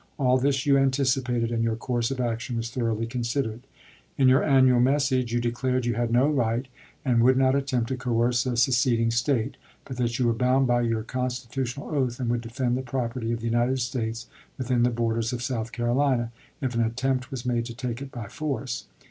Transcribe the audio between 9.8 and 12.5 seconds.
but that you were bound by your con stitutional oath and would